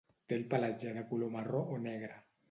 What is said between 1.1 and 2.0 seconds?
color marró o